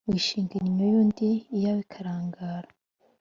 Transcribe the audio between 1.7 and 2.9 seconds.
ikarangara.